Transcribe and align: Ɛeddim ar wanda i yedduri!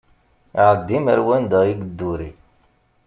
Ɛeddim 0.67 1.05
ar 1.13 1.19
wanda 1.27 1.59
i 1.65 1.67
yedduri! 1.77 2.29